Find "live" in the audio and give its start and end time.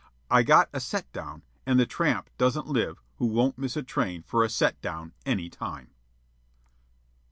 2.65-3.03